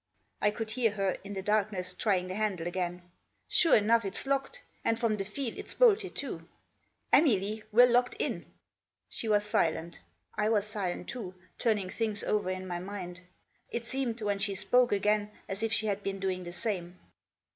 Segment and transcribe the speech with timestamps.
[0.41, 3.03] I could hear her, in the darkness, trying the handle again."
[3.47, 6.49] Sure enough, it's locked; and, from the feel, it's bolted too.
[7.13, 8.47] Emily, we're locked in."
[9.09, 10.01] She was silent.
[10.33, 13.21] I was silent, too, turning things over in my mind.
[13.69, 16.97] It seemed, when she spoke again, as if she had been doing the same.